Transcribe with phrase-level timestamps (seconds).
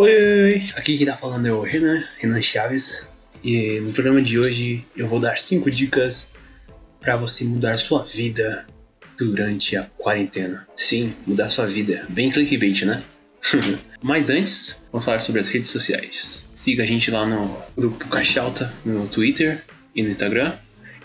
[0.00, 3.08] Oi, oi, oi, aqui quem tá falando é o Renan, Renan Chaves,
[3.42, 6.30] e no programa de hoje eu vou dar 5 dicas
[7.00, 8.64] para você mudar sua vida
[9.18, 10.64] durante a quarentena.
[10.76, 13.02] Sim, mudar sua vida, bem clickbait, né?
[14.00, 16.46] Mas antes, vamos falar sobre as redes sociais.
[16.54, 19.64] Siga a gente lá no grupo Caixalta, no Twitter
[19.96, 20.54] e no Instagram.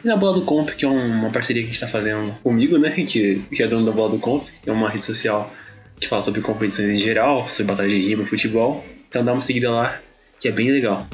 [0.04, 2.78] E na Bola do Comp, que é uma parceria que a gente está fazendo comigo,
[2.78, 2.91] né?
[3.07, 5.52] Que, que é dono da Bola do Comp, é uma rede social
[6.04, 8.86] que fala sobre competições em geral, sobre batalha de rima, futebol.
[9.10, 10.02] Então dá uma seguida lá,
[10.39, 11.07] que é bem legal.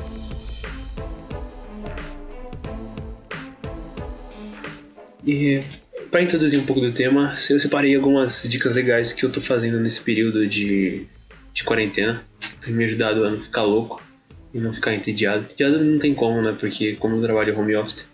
[5.26, 5.62] E
[6.10, 9.80] para introduzir um pouco do tema, eu separei algumas dicas legais que eu tô fazendo
[9.80, 11.06] nesse período de,
[11.54, 12.24] de quarentena.
[12.62, 14.02] Tem me ajudado a não ficar louco
[14.54, 15.44] e não ficar entediado.
[15.44, 16.58] Entediado não tem como, né?
[16.60, 18.08] Porque como eu trabalho home office,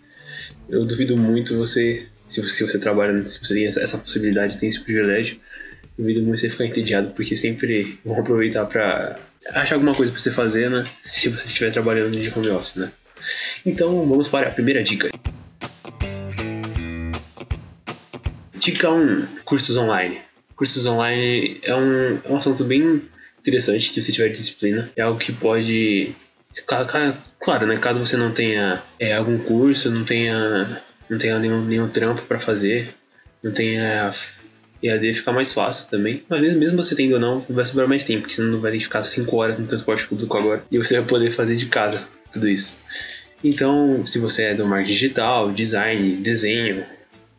[0.68, 4.68] eu duvido muito você, se você, se você trabalha, se você tem essa possibilidade, tem
[4.68, 5.40] esse privilégio,
[5.98, 9.20] duvido muito você ficar entediado, porque sempre vão aproveitar para
[9.54, 10.86] achar alguma coisa para você fazer, né?
[11.02, 12.92] Se você estiver trabalhando de home office, né?
[13.66, 15.10] Então vamos para a primeira dica.
[18.56, 20.20] Dica 1: cursos online.
[20.56, 23.02] Cursos online é um, é um assunto bem
[23.40, 24.90] interessante se você tiver disciplina.
[24.96, 26.16] É algo que pode.
[27.40, 27.78] Claro, né?
[27.78, 32.40] Caso você não tenha é, algum curso, não tenha, não tenha nenhum, nenhum trampo para
[32.40, 32.96] fazer,
[33.44, 34.12] não tenha
[34.82, 36.24] EAD fica mais fácil também.
[36.30, 39.04] Mas mesmo, você tendo ou não, vai sobrar mais tempo, porque você não vai ficar
[39.04, 40.64] 5 horas no transporte público agora.
[40.72, 42.74] E você vai poder fazer de casa tudo isso.
[43.44, 46.86] Então, se você é do marketing digital, design, desenho,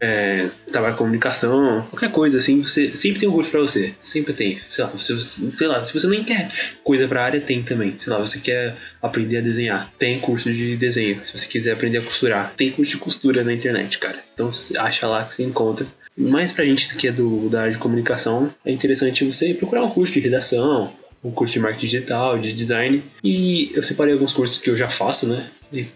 [0.00, 4.32] é, trabalho com comunicação, qualquer coisa assim, você sempre tem um curso para você, sempre
[4.32, 4.60] tem.
[4.68, 6.50] Sei lá, se, sei lá, se você nem quer
[6.84, 7.94] coisa para área, tem também.
[7.98, 11.20] Sei lá, você quer aprender a desenhar, tem curso de desenho.
[11.24, 14.18] Se você quiser aprender a costurar, tem curso de costura na internet, cara.
[14.34, 15.86] Então acha lá que você encontra.
[16.16, 19.90] Mas pra gente que é do, da área de comunicação, é interessante você procurar um
[19.90, 23.02] curso de redação, um curso de marketing digital, de design.
[23.22, 25.48] E eu separei alguns cursos que eu já faço, né?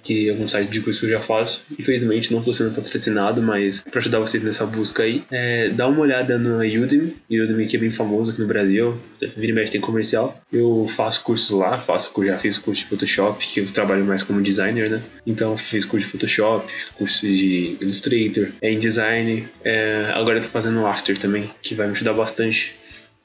[0.02, 1.62] que alguns sites de curso que eu já faço.
[1.78, 6.00] Infelizmente não estou sendo patrocinado, mas para ajudar vocês nessa busca aí, é, dá uma
[6.00, 8.98] olhada no Udemy, Udemy que é bem famoso aqui no Brasil,
[9.36, 10.40] vira e mexe tem comercial.
[10.52, 14.42] Eu faço cursos lá, faço, já fiz curso de Photoshop, que eu trabalho mais como
[14.42, 15.02] designer, né?
[15.26, 21.16] Então fiz curso de Photoshop, curso de Illustrator, InDesign, é, agora eu tô fazendo After
[21.18, 22.74] também, que vai me ajudar bastante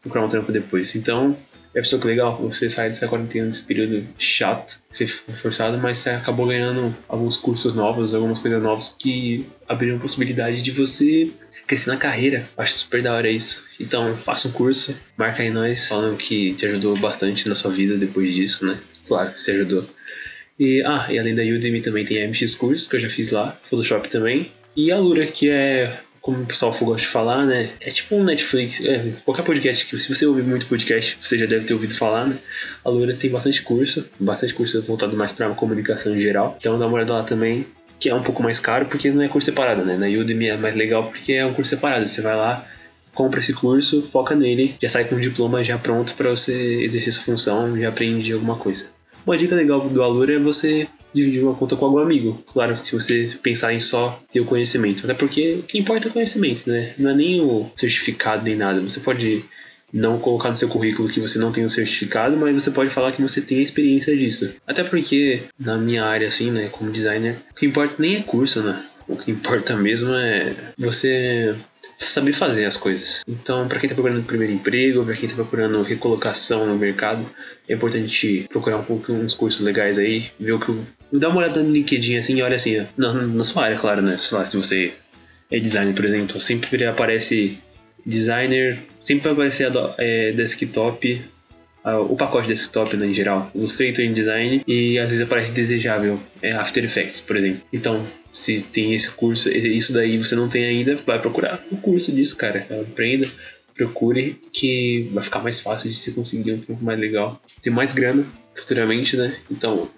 [0.01, 0.95] procurar um trampo depois.
[0.95, 1.35] Então,
[1.75, 6.11] é pessoa que legal, você sai dessa quarentena desse período chato, foi forçado, mas você
[6.11, 11.29] acabou ganhando alguns cursos novos, algumas coisas novas que abriram possibilidade de você
[11.67, 12.47] crescer na carreira.
[12.57, 13.65] Acho super da hora isso.
[13.77, 17.97] Então, faça um curso, marca aí nós, falando que te ajudou bastante na sua vida
[17.97, 18.79] depois disso, né?
[19.05, 19.85] Claro, você ajudou.
[20.57, 23.31] E, ah, e além da Udemy também tem a MX Cursos, que eu já fiz
[23.31, 24.49] lá, Photoshop também.
[24.75, 27.69] E a Lura, que é como o pessoal gosta de falar, né?
[27.79, 31.45] É tipo um Netflix, é, qualquer podcast que se você ouvir muito podcast, você já
[31.45, 32.35] deve ter ouvido falar, né?
[32.83, 36.57] A Loura tem bastante curso, bastante curso voltado mais para comunicação em geral.
[36.59, 37.67] Então dá uma olhada lá também,
[37.99, 39.97] que é um pouco mais caro porque não é curso separado, né?
[39.97, 42.07] Na Udemy é mais legal porque é um curso separado.
[42.07, 42.67] Você vai lá,
[43.13, 47.13] compra esse curso, foca nele, já sai com um diploma já pronto para você exercer
[47.13, 48.87] sua função, já aprende alguma coisa.
[49.27, 52.43] Uma dica legal do Alura é você dividir uma conta com algum amigo.
[52.51, 55.05] Claro, se você pensar em só ter o conhecimento.
[55.05, 56.93] Até porque o que importa é o conhecimento, né?
[56.97, 58.81] Não é nem o certificado nem nada.
[58.81, 59.43] Você pode
[59.93, 63.13] não colocar no seu currículo que você não tem o certificado, mas você pode falar
[63.13, 64.53] que você tem a experiência disso.
[64.67, 68.61] Até porque, na minha área, assim, né, como designer, o que importa nem é curso,
[68.61, 68.83] né?
[69.07, 71.55] O que importa mesmo é você
[71.97, 73.23] saber fazer as coisas.
[73.27, 77.29] Então, para quem está procurando primeiro emprego, para quem está procurando recolocação no mercado,
[77.67, 80.73] é importante procurar um pouco uns cursos legais aí, ver o que
[81.11, 84.17] dá uma olhada no LinkedIn assim olha assim, na, na sua área, claro, né?
[84.17, 84.93] Sei lá, se você
[85.51, 87.57] é designer, por exemplo, sempre aparece
[88.05, 89.63] designer, sempre aparece
[89.97, 91.23] é, desktop,
[91.93, 96.51] o pacote desktop né, em geral, Illustrator em design e às vezes aparece desejável, é
[96.51, 97.61] After Effects, por exemplo.
[97.71, 101.77] Então, se tem esse curso, isso daí você não tem ainda, vai procurar o um
[101.77, 102.67] curso disso, cara.
[102.81, 103.27] Aprenda,
[103.75, 107.39] procure, que vai ficar mais fácil de se conseguir um tempo mais legal.
[107.61, 109.37] Ter mais grana futuramente, né?
[109.51, 109.89] Então,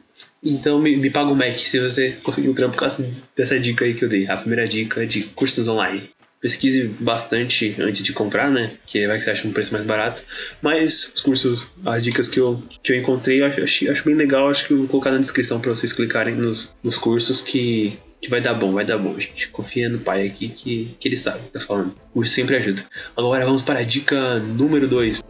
[0.43, 2.87] então me, me paga o Mac se você conseguir um trampo com
[3.35, 4.27] dessa dica aí que eu dei.
[4.27, 6.09] A primeira dica de cursos online.
[6.47, 8.77] Pesquise bastante antes de comprar, né?
[8.87, 10.23] Que vai que você acha um preço mais barato.
[10.61, 14.49] Mas os cursos, as dicas que eu, que eu encontrei, eu acho, acho, bem legal.
[14.49, 18.29] Acho que eu vou colocar na descrição para vocês clicarem nos, nos cursos que, que
[18.29, 19.49] vai dar bom, vai dar bom, gente.
[19.49, 21.93] Confia no pai aqui que, que ele sabe o que tá falando.
[22.11, 22.81] O curso sempre ajuda.
[23.17, 25.21] Agora vamos para a dica número 2.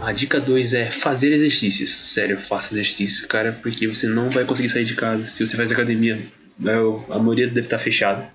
[0.00, 1.90] A dica 2 é fazer exercícios.
[1.90, 5.70] Sério, faça exercício, cara, porque você não vai conseguir sair de casa se você faz
[5.70, 6.32] academia.
[6.64, 8.28] É, a maioria deve estar fechada.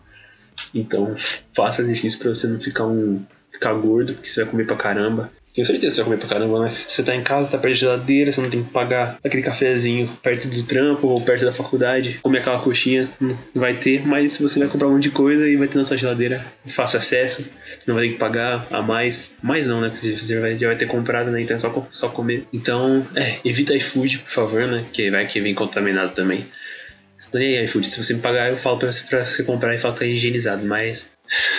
[0.74, 1.16] Então,
[1.56, 5.32] faça exercício para você não ficar um ficar gordo, porque você vai comer pra caramba.
[5.54, 6.72] Tenho certeza que você vai comer pra caramba, né?
[6.72, 10.10] Você tá em casa, tá perto da geladeira, você não tem que pagar aquele cafezinho
[10.24, 14.60] perto do trampo ou perto da faculdade, comer aquela coxinha, não vai ter, mas você
[14.60, 17.46] vai comprar um monte de coisa e vai ter na sua geladeira fácil acesso,
[17.86, 19.34] não vai ter que pagar a mais.
[19.44, 19.92] Mais não, né?
[19.92, 21.42] Você já vai, já vai ter comprado, né?
[21.42, 22.48] Então é só, só comer.
[22.54, 24.86] Então, é, evita iFood, por favor, né?
[24.94, 26.48] Que vai que vem contaminado também.
[27.34, 27.88] É iFood.
[27.88, 30.06] Se você me pagar, eu falo pra você, pra você comprar e fala que tá
[30.06, 31.10] higienizado, mas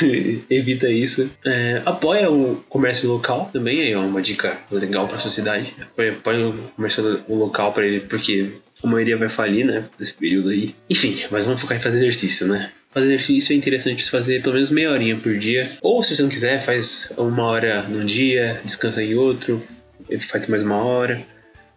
[0.50, 1.30] evita isso.
[1.44, 5.74] É, apoia o comércio local também, é uma dica legal para sociedade.
[5.80, 8.50] Apoia, apoia o comércio local para ele, porque
[8.82, 10.74] a maioria vai falir, né, nesse período aí.
[10.90, 12.70] Enfim, mas vamos focar em fazer exercício, né?
[12.90, 15.78] Fazer exercício é interessante fazer pelo menos meia horinha por dia.
[15.80, 19.62] Ou se você não quiser, faz uma hora num dia, descansa em outro,
[20.28, 21.24] faz mais uma hora.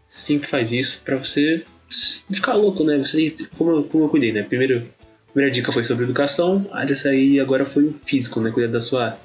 [0.06, 2.98] Sempre faz isso para você ficar louco, né?
[2.98, 4.44] Você, como, como eu cuidei, né?
[4.44, 4.88] Primeiro
[5.36, 8.52] primeira dica foi sobre educação, a dessa aí agora foi o físico, né?
[8.52, 9.20] Cuidar da sua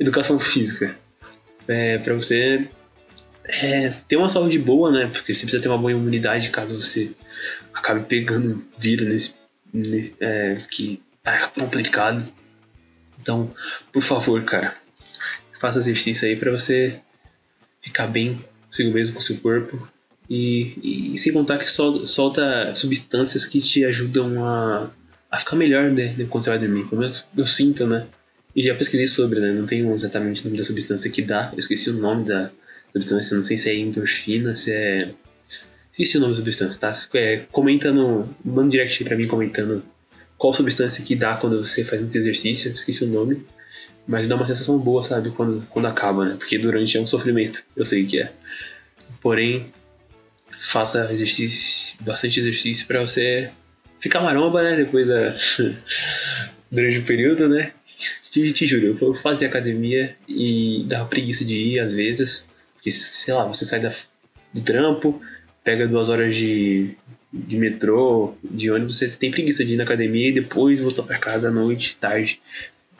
[0.00, 0.98] educação física.
[1.68, 2.68] É, para você
[3.44, 5.06] é, ter uma saúde boa, né?
[5.06, 7.12] Porque você precisa ter uma boa imunidade caso você
[7.72, 9.34] acabe pegando vírus nesse,
[9.72, 12.26] nesse é, que tá complicado.
[13.20, 13.54] Então,
[13.92, 14.76] por favor, cara,
[15.60, 17.00] faça exercício aí para você
[17.80, 19.88] ficar bem consigo mesmo, com seu corpo.
[20.28, 24.90] E, e sem contar que solta, solta substâncias que te ajudam a
[25.34, 26.84] a ficar melhor né, quando você vai dormir.
[26.84, 28.06] Pelo menos eu sinto, né?
[28.54, 29.52] E já pesquisei sobre, né?
[29.52, 31.50] Não tenho exatamente o nome da substância que dá.
[31.52, 32.52] Eu esqueci o nome da
[32.92, 33.36] substância.
[33.36, 35.10] Não sei se é endorfina, se é.
[35.90, 36.96] Esqueci o nome da substância, tá?
[37.14, 38.28] É, comenta no.
[38.44, 39.82] Manda um direct pra mim comentando
[40.38, 42.70] qual substância que dá quando você faz muito exercício.
[42.70, 43.44] Esqueci o nome.
[44.06, 45.30] Mas dá uma sensação boa, sabe?
[45.30, 46.36] Quando, quando acaba, né?
[46.38, 47.64] Porque durante é um sofrimento.
[47.74, 48.30] Eu sei que é.
[49.20, 49.72] Porém,
[50.66, 53.50] faça exercício, bastante exercício para você
[53.98, 54.76] ficar maromba, né?
[54.76, 55.36] Depois da.
[56.70, 57.72] durante o período, né?
[58.30, 62.44] Te, te juro, eu fazia academia e dava preguiça de ir às vezes.
[62.74, 63.90] Porque, sei lá, você sai da,
[64.52, 65.22] do trampo,
[65.62, 66.96] pega duas horas de,
[67.32, 71.18] de metrô, de ônibus, você tem preguiça de ir na academia e depois voltar para
[71.18, 72.40] casa à noite, tarde.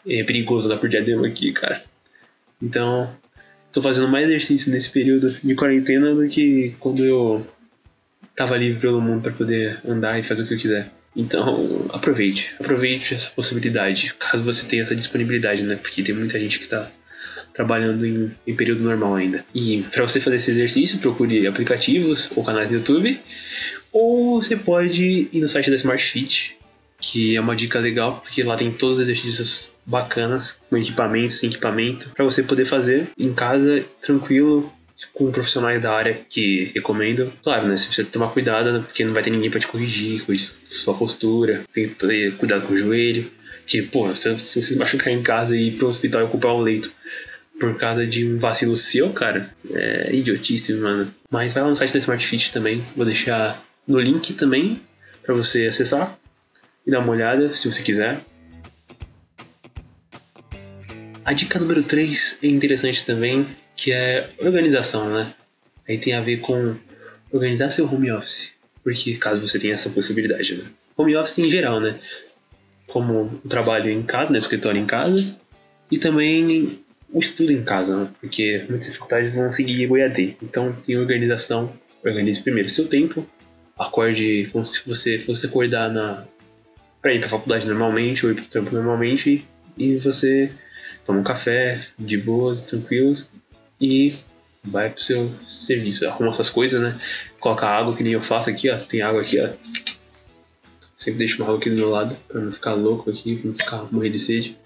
[0.06, 1.84] É perigoso dar por diadema aqui, cara.
[2.62, 3.10] Então,
[3.72, 7.46] tô fazendo mais exercício nesse período de quarentena do que quando eu
[8.36, 10.90] tava livre pelo mundo para poder andar e fazer o que eu quiser.
[11.16, 15.76] Então, aproveite, aproveite essa possibilidade, caso você tenha essa disponibilidade, né?
[15.76, 16.90] Porque tem muita gente que está
[17.52, 19.44] trabalhando em, em, período normal ainda.
[19.54, 23.20] E para você fazer esse exercício, procure aplicativos ou canais do YouTube,
[23.92, 26.56] ou você pode ir no site da Smart Fit,
[26.98, 31.48] que é uma dica legal, porque lá tem todos os exercícios bacanas, com equipamento, sem
[31.48, 34.72] equipamento, para você poder fazer em casa, tranquilo,
[35.12, 37.32] com profissionais da área que recomendam.
[37.42, 37.76] Claro, né?
[37.76, 40.32] Você precisa tomar cuidado, né, porque não vai ter ninguém para te corrigir com
[40.70, 41.64] sua postura.
[41.72, 43.30] Tem que ter cuidado com o joelho.
[43.66, 46.92] Que, pô, se, você machucar em casa e ir pro hospital e ocupar um leito
[47.58, 51.12] por causa de um vacilo seu, cara, é idiotice, mano.
[51.30, 52.84] Mas vai lá no site da Smart Fit também.
[52.94, 54.82] Vou deixar no link também
[55.22, 56.18] para você acessar
[56.86, 58.20] e dar uma olhada se você quiser.
[61.24, 65.34] A dica número 3 é interessante também, que é organização, né?
[65.88, 66.76] Aí tem a ver com
[67.32, 70.64] organizar seu home office, porque caso você tenha essa possibilidade, né?
[70.96, 71.98] Home office em geral, né?
[72.86, 74.38] Como o trabalho em casa, né?
[74.38, 75.36] escritório em casa,
[75.90, 76.80] e também
[77.12, 78.10] o estudo em casa, né?
[78.20, 80.36] Porque muitas faculdades vão seguir o EAD.
[80.42, 81.72] Então tem organização,
[82.04, 83.26] organize primeiro seu tempo,
[83.78, 86.24] acorde como se você fosse acordar na
[87.02, 90.50] para ir para faculdade normalmente ou ir para o trampo normalmente e você
[91.04, 93.28] toma um café de boas, tranquilos
[93.80, 94.14] e
[94.62, 96.06] vai pro seu serviço.
[96.08, 96.96] Arruma essas coisas, né?
[97.38, 98.78] Coloca água, que nem eu faço aqui, ó.
[98.78, 99.50] Tem água aqui, ó.
[100.96, 103.58] Sempre deixo uma água aqui do meu lado, pra não ficar louco aqui, pra não
[103.58, 104.56] ficar morrer de sede.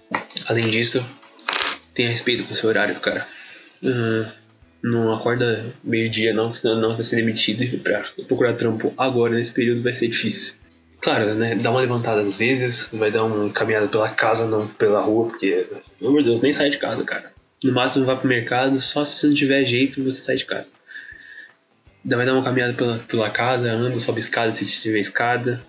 [0.47, 1.05] Além disso,
[1.93, 3.27] tenha respeito com o seu horário, cara.
[3.81, 4.25] Uhum.
[4.81, 7.63] Não acorda meio-dia, não, senão não vai ser demitido.
[7.63, 10.55] E pra procurar trampo agora, nesse período, vai ser difícil.
[11.01, 11.55] Claro, né?
[11.55, 15.67] Dá uma levantada às vezes, vai dar uma caminhada pela casa, não pela rua, porque,
[15.97, 17.31] pelo amor de Deus, nem sai de casa, cara.
[17.63, 20.69] No máximo vá pro mercado, só se você não tiver jeito você sai de casa.
[22.05, 25.61] Vai dar uma caminhada pela, pela casa, anda, sobe escada se tiver escada.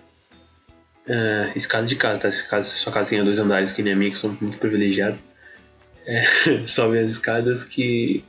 [1.05, 2.31] Uh, escada de casa, tá?
[2.31, 5.19] Se caso sua casa tenha dois andares, que nem a minha, que sou muito privilegiado.
[6.05, 6.23] É,
[6.67, 8.23] sobe as escadas que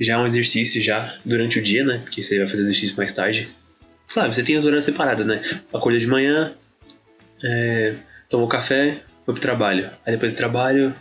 [0.00, 1.98] já é um exercício já durante o dia, né?
[1.98, 3.48] Porque você vai fazer exercício mais tarde.
[4.12, 5.42] Claro, você tem as horas separadas, né?
[5.72, 6.54] Acorda de manhã,
[7.42, 7.96] é,
[8.28, 9.90] tomou café, foi pro trabalho.
[10.06, 10.94] Aí depois do trabalho,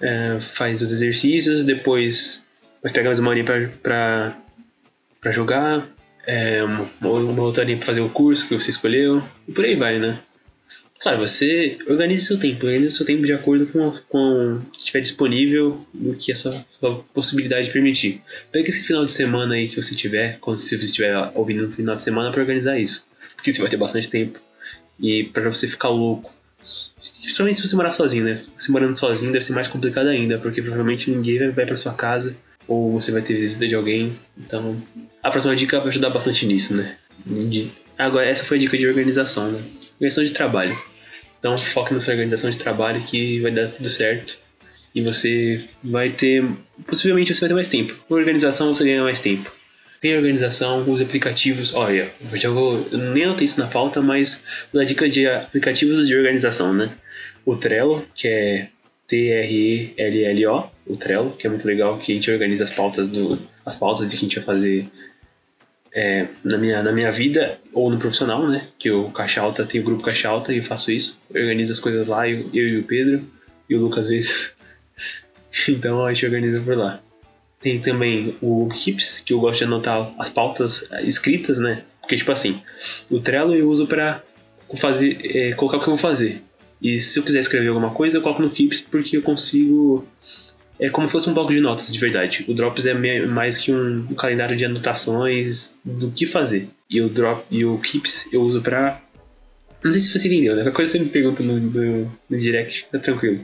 [0.00, 2.44] é, faz os exercícios, depois
[2.82, 4.38] vai pegar mais uma horinha pra, pra,
[5.20, 5.88] pra jogar,
[6.26, 9.98] é, uma, outra horinha pra fazer o curso que você escolheu, e por aí vai,
[9.98, 10.18] né?
[11.04, 15.00] Claro, você organize seu tempo, organize seu tempo de acordo com, com o que estiver
[15.00, 18.22] disponível, no que a sua, sua, possibilidade permitir.
[18.50, 21.72] Pega esse final de semana aí que você tiver, quando se você estiver ouvindo no
[21.74, 23.06] final de semana, para organizar isso.
[23.36, 24.40] Porque você vai ter bastante tempo.
[24.98, 26.32] E para você ficar louco.
[27.20, 28.42] Principalmente se você morar sozinho, né?
[28.56, 32.36] Se morando sozinho deve ser mais complicado ainda, porque provavelmente ninguém vai, para sua casa
[32.66, 34.18] ou você vai ter visita de alguém.
[34.38, 34.80] Então,
[35.22, 36.96] a próxima dica vai ajudar bastante nisso, né?
[37.26, 37.70] De...
[37.98, 39.62] Agora, essa foi a dica de organização, né?
[39.94, 40.78] Organização de trabalho.
[41.38, 44.38] Então, foque na sua organização de trabalho que vai dar tudo certo.
[44.94, 46.44] E você vai ter.
[46.86, 47.94] Possivelmente você vai ter mais tempo.
[48.08, 49.52] Com organização você ganha mais tempo.
[50.00, 51.74] Tem organização, os aplicativos.
[51.74, 52.86] Olha, eu já vou.
[52.90, 56.90] Eu nem anotei isso na pauta, mas dar dica de aplicativos de organização, né?
[57.44, 58.68] O Trello, que é
[59.06, 63.76] T-R-E-L-L-O, o Trello, que é muito legal, que a gente organiza as pautas do, as
[63.76, 64.88] pautas de que a gente vai fazer
[65.94, 68.68] é, na, minha, na minha vida ou no profissional, né?
[68.78, 71.20] Que o Caixa Alta tem o grupo Caixa Alta e eu faço isso.
[71.32, 73.24] Eu organizo as coisas lá, eu, eu e o Pedro,
[73.70, 74.56] e o Lucas às vezes.
[75.68, 77.00] então a gente organiza por lá.
[77.64, 81.82] Tem também o Keeps, que eu gosto de anotar as pautas escritas, né?
[81.98, 82.60] Porque, tipo assim,
[83.10, 84.22] o Trello eu uso pra
[84.76, 86.42] fazer, é, colocar o que eu vou fazer.
[86.82, 90.06] E se eu quiser escrever alguma coisa, eu coloco no Keeps porque eu consigo.
[90.78, 92.44] É como se fosse um bloco de notas, de verdade.
[92.46, 96.68] O Drops é mais que um, calendário de anotações do que fazer.
[96.90, 99.00] E o Drop e o Keeps eu uso pra.
[99.82, 100.64] Não sei se você entendeu, né?
[100.64, 103.42] Qualquer coisa você me pergunta no, no, no direct, tá tranquilo.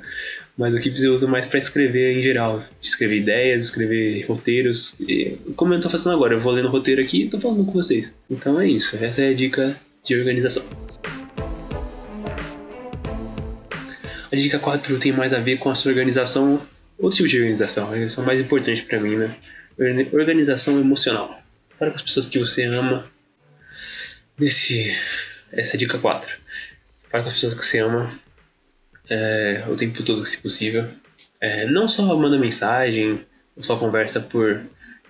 [0.60, 2.62] Mas o Keeps eu uso mais para escrever em geral.
[2.82, 4.94] Escrever ideias, escrever roteiros.
[5.00, 7.64] E, como eu tô fazendo agora, eu vou lendo o roteiro aqui e tô falando
[7.64, 8.14] com vocês.
[8.28, 9.02] Então é isso.
[9.02, 9.74] Essa é a dica
[10.04, 10.62] de organização.
[14.30, 16.60] A dica 4 tem mais a ver com a sua organização,
[16.98, 19.34] outro tipo de organização, a organização mais importante para mim, né?
[20.12, 21.42] Organização emocional.
[21.78, 23.10] Fala com as pessoas que você ama.
[24.36, 24.94] Desse,
[25.52, 26.30] essa é a dica 4.
[27.10, 28.12] Fala com as pessoas que você ama
[29.10, 30.86] é, o tempo todo, se possível.
[31.40, 33.20] É, não só manda mensagem,
[33.56, 34.62] ou só conversa por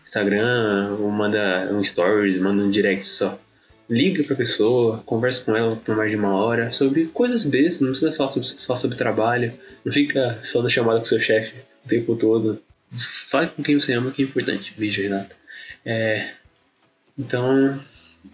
[0.02, 3.38] Instagram, ou manda um stories, manda um direct só
[3.88, 7.88] liga pra pessoa, conversa com ela por mais de uma hora sobre coisas bestas, não
[7.88, 9.52] precisa falar sobre, só sobre trabalho,
[9.85, 11.54] não fica só na chamada com seu chefe
[11.85, 12.62] o tempo todo.
[13.28, 14.73] Fale com quem você ama, que é importante.
[14.76, 15.35] Beijo, Renato.
[15.85, 16.30] É,
[17.19, 17.80] então,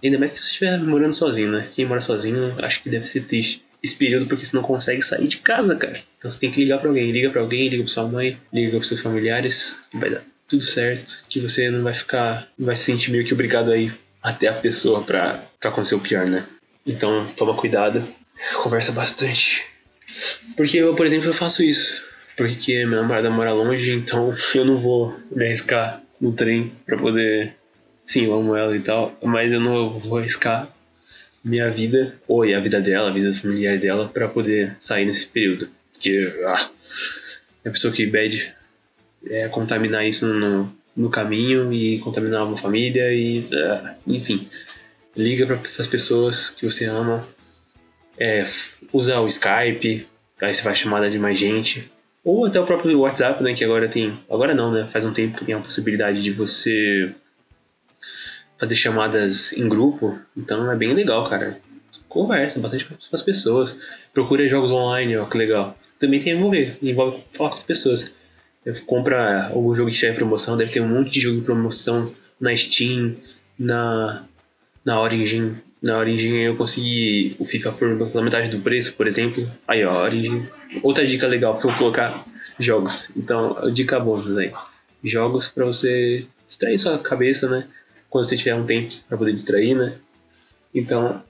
[0.02, 1.68] ainda mais se você estiver morando sozinho, né?
[1.74, 5.26] Quem mora sozinho, acho que deve ser triste esse período porque você não consegue sair
[5.26, 6.00] de casa, cara.
[6.18, 7.10] Então você tem que ligar para alguém.
[7.10, 10.62] Liga para alguém, liga para sua mãe, liga para seus familiares, que vai dar tudo
[10.62, 14.48] certo, que você não vai ficar, não vai se sentir meio que obrigado aí até
[14.48, 16.44] a pessoa pra, pra acontecer o pior, né?
[16.84, 18.06] Então toma cuidado,
[18.62, 19.64] conversa bastante.
[20.56, 22.04] Porque eu, por exemplo, eu faço isso.
[22.36, 27.54] Porque minha namorada mora longe, então eu não vou me arriscar no trem pra poder.
[28.04, 30.68] Sim, eu amo ela e tal, mas eu não vou arriscar
[31.46, 35.68] minha vida, ou a vida dela, a vida familiar dela, para poder sair nesse período.
[35.92, 36.68] Porque ah,
[37.64, 38.52] a pessoa que pede
[39.28, 44.48] é contaminar isso no, no caminho e contaminar uma família e uh, enfim
[45.16, 47.26] liga para as pessoas que você ama
[48.18, 48.44] é,
[48.92, 50.06] usa o Skype
[50.40, 51.90] aí você faz chamada de mais gente
[52.22, 55.38] ou até o próprio WhatsApp né que agora tem agora não né faz um tempo
[55.38, 57.12] que tem a possibilidade de você
[58.58, 61.58] fazer chamadas em grupo então é bem legal cara
[62.08, 63.76] conversa bastante com as pessoas
[64.12, 68.14] procura jogos online ó que legal também tem envolver envolve falar com as pessoas
[68.86, 72.12] compra algum jogo que estiver em promoção, deve ter um monte de jogo em promoção
[72.40, 73.16] na Steam,
[73.58, 74.24] na,
[74.84, 75.56] na Origin.
[75.80, 79.48] Na Origin eu consegui ficar por pela metade do preço, por exemplo.
[79.68, 80.46] Aí, ó, Origin.
[80.82, 82.26] Outra dica legal que eu vou colocar:
[82.58, 83.10] jogos.
[83.16, 84.52] Então, dica bônus aí.
[85.04, 87.68] Jogos para você distrair sua cabeça, né?
[88.16, 89.92] Quando você tiver um tempo para poder distrair, né?
[90.74, 91.22] Então,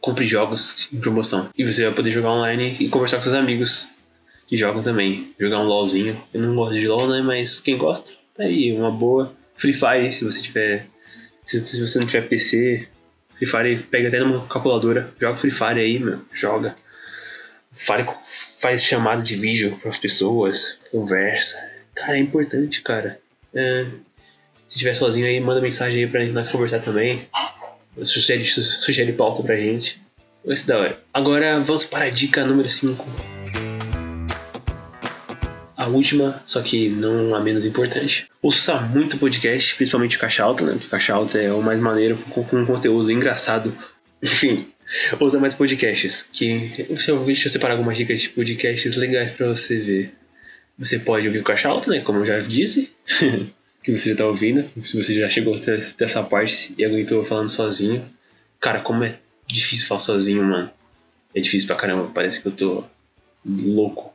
[0.00, 1.50] compre jogos em promoção.
[1.54, 3.86] E você vai poder jogar online e conversar com seus amigos
[4.46, 5.34] que jogam também.
[5.38, 6.18] Jogar um LOLzinho.
[6.32, 7.20] Eu não gosto de LOL, né?
[7.20, 9.36] Mas quem gosta, tá aí, uma boa.
[9.56, 10.86] Free Fire, se você tiver.
[11.44, 12.88] Se, se você não tiver PC,
[13.36, 15.12] Free Fire pega até numa calculadora.
[15.20, 16.22] Joga Free Fire aí, meu.
[16.32, 16.76] Joga.
[17.72, 18.08] Fire,
[18.58, 21.62] faz chamada de vídeo para as pessoas, conversa.
[21.94, 23.20] Cara, é importante, cara.
[23.54, 23.86] É,
[24.70, 27.26] se estiver sozinho aí, manda mensagem aí pra nós conversar também.
[28.04, 30.00] Sugere, sugere pauta pra gente.
[30.44, 31.00] Vai ser da hora.
[31.12, 33.04] Agora vamos para a dica número 5
[35.76, 38.28] a última, só que não a menos importante.
[38.42, 40.72] Ouça muito podcast, principalmente o Caixa Alta, né?
[40.72, 43.74] Porque o Caixa Alta é o mais maneiro, com, com um conteúdo engraçado.
[44.22, 44.68] Enfim,
[45.18, 46.22] ouça mais podcasts.
[46.30, 50.14] Que, deixa, eu, deixa eu separar algumas dicas de podcasts legais para você ver.
[50.78, 52.00] Você pode ouvir o Caixa Alta, né?
[52.00, 52.92] Como eu já disse.
[53.82, 54.68] que você já tá ouvindo.
[54.84, 58.04] Se você já chegou até essa parte e aguentou falando sozinho.
[58.60, 60.70] Cara, como é difícil falar sozinho, mano.
[61.34, 62.84] É difícil pra caramba, parece que eu tô
[63.44, 64.12] louco.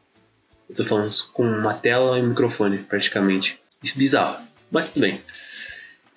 [0.69, 3.59] Eu tô falando com uma tela e um microfone, praticamente.
[3.81, 5.21] Isso é bizarro, mas tudo bem.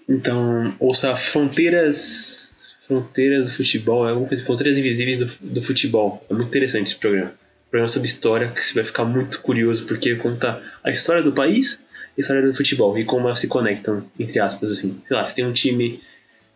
[0.09, 6.25] Então, ouça Fronteiras Fronteiras do Futebol, é alguma coisa, Fronteiras Invisíveis do, do Futebol.
[6.31, 7.35] É muito interessante esse programa.
[7.71, 11.83] Programa sobre história, que você vai ficar muito curioso, porque conta a história do país
[12.17, 15.01] e a história do futebol, e como elas se conectam, entre aspas, assim.
[15.05, 16.01] Sei lá, você tem um time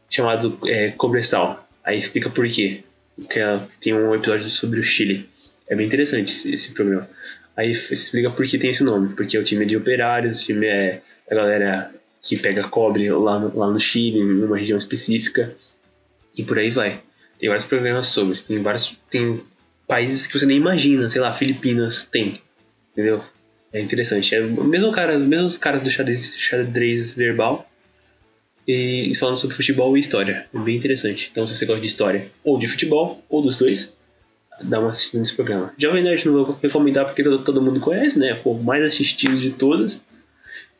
[0.08, 2.82] chamado é, Cobrestal, aí explica por quê.
[3.28, 3.40] Que
[3.80, 5.28] tem um episódio sobre o Chile.
[5.68, 7.08] É bem interessante esse, programa.
[7.56, 10.66] Aí explica por que tem esse nome, porque o time é de operários, o time
[10.66, 15.54] é a galera que pega cobre lá no, lá no Chile, em uma região específica,
[16.36, 17.00] e por aí vai.
[17.38, 19.42] Tem vários programas sobre, tem vários tem
[19.86, 22.40] países que você nem imagina, sei lá, Filipinas tem,
[22.92, 23.22] entendeu?
[23.72, 24.34] É interessante.
[24.34, 27.68] É o mesmo cara, os mesmos caras do xadrez, xadrez verbal,
[28.66, 30.46] e eles falando sobre futebol e história.
[30.54, 31.28] É bem interessante.
[31.30, 33.96] Então, se você gosta de história ou de futebol, ou dos dois,
[34.62, 35.72] dá uma assistida nesse programa.
[35.76, 38.34] Jovem Nerd não vou recomendar porque todo, todo mundo conhece, né?
[38.34, 40.02] Pô, mais assistido de todas.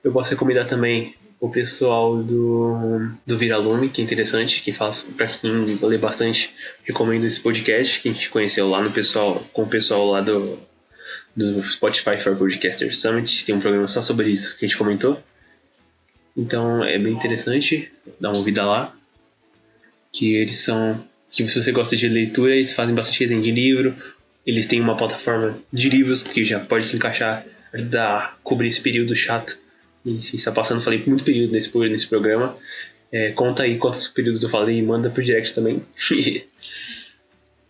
[0.05, 5.27] Eu posso recomendar também o pessoal do, do Viralume, que é interessante, que fala para
[5.27, 9.67] quem lê bastante, recomendo esse podcast que a gente conheceu lá no pessoal, com o
[9.67, 10.57] pessoal lá do,
[11.35, 15.21] do Spotify for Podcaster Summit, tem um programa só sobre isso que a gente comentou.
[16.37, 18.97] Então é bem interessante, dá uma ouvida lá.
[20.13, 21.05] Que eles são.
[21.29, 23.97] Que se você gosta de leitura, eles fazem bastante resenha de livro.
[24.47, 28.81] Eles têm uma plataforma de livros que já pode se encaixar, ajudar a cobrir esse
[28.81, 29.59] período chato
[30.05, 32.57] a gente está passando, falei muito período nesse, nesse programa.
[33.11, 35.83] É, conta aí quantos períodos eu falei e manda pro direct também.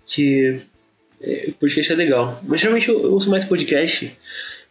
[0.06, 0.60] que
[1.20, 2.40] é, podcast é legal.
[2.44, 4.16] Mas geralmente eu, eu, ouço mais podcast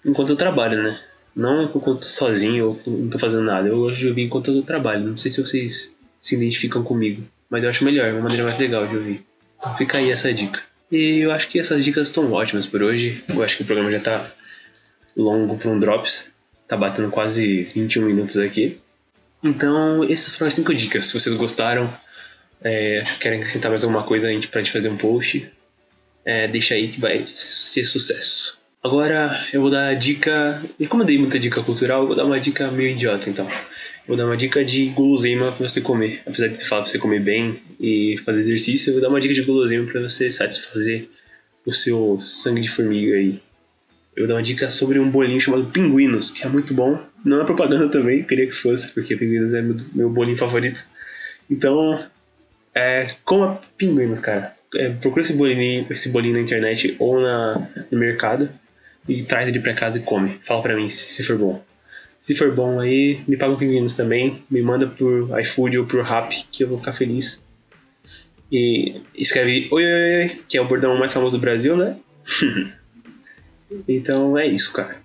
[0.05, 0.99] enquanto eu trabalho, né?
[1.35, 3.67] Não enquanto sozinho ou não tô fazendo nada.
[3.67, 5.07] Eu gosto de ouvir enquanto eu trabalho.
[5.07, 7.23] Não sei se vocês se identificam comigo.
[7.49, 9.25] Mas eu acho melhor, é uma maneira mais legal de ouvir.
[9.59, 10.61] Então fica aí essa dica.
[10.91, 13.23] E eu acho que essas dicas estão ótimas por hoje.
[13.29, 14.31] Eu acho que o programa já tá
[15.15, 16.30] longo para um Drops.
[16.71, 18.79] Tá batendo quase 21 minutos aqui.
[19.43, 21.03] Então, essas foram as 5 dicas.
[21.03, 21.93] Se vocês gostaram,
[22.63, 25.51] é, querem acrescentar mais alguma coisa a gente, pra gente fazer um post,
[26.23, 28.57] é, deixa aí que vai ser sucesso.
[28.81, 30.63] Agora eu vou dar a dica.
[30.79, 33.49] E como eu dei muita dica cultural, eu vou dar uma dica meio idiota então.
[33.49, 36.21] Eu vou dar uma dica de guloseima pra você comer.
[36.25, 39.33] Apesar de falar pra você comer bem e fazer exercício, eu vou dar uma dica
[39.33, 41.09] de guloseima pra você satisfazer
[41.65, 43.41] o seu sangue de formiga aí
[44.15, 46.99] eu vou dar uma dica sobre um bolinho chamado Pinguinos, que é muito bom.
[47.23, 50.85] Não é propaganda também, queria que fosse, porque Pinguinos é meu, meu bolinho favorito.
[51.49, 52.03] Então,
[52.75, 54.55] é, coma Pinguinos, cara.
[54.75, 58.49] É, procura esse bolinho, esse bolinho na internet ou na, no mercado
[59.07, 60.39] e traz ele pra casa e come.
[60.43, 61.63] Fala pra mim se, se for bom.
[62.21, 64.43] Se for bom aí, me paga um pinguinos também.
[64.49, 67.43] Me manda por iFood ou por Rap, que eu vou ficar feliz.
[68.51, 71.97] E escreve oi, oi, oi, que é o bordão mais famoso do Brasil, né?
[73.87, 74.97] Então é isso, cara.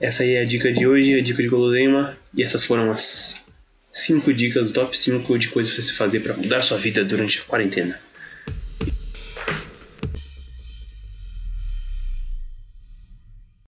[0.00, 2.16] Essa aí é a dica de hoje, a dica de Goloseima.
[2.34, 3.42] E essas foram as
[3.92, 7.44] 5 dicas, top 5 de coisas pra você fazer para mudar sua vida durante a
[7.44, 8.00] quarentena.